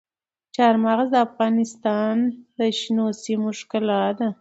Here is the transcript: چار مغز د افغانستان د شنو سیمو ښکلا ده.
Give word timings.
چار 0.55 0.75
مغز 0.85 1.07
د 1.11 1.15
افغانستان 1.27 2.15
د 2.57 2.59
شنو 2.79 3.05
سیمو 3.23 3.49
ښکلا 3.59 4.03
ده. 4.19 4.29